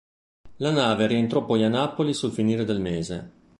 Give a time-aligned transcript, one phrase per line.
[0.55, 3.31] La nave rientrò poi a Napoli sul finire del mese.